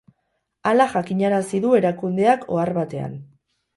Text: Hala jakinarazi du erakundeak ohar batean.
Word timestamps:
Hala 0.69 0.87
jakinarazi 0.93 1.61
du 1.67 1.75
erakundeak 1.81 2.49
ohar 2.57 2.73
batean. 2.79 3.19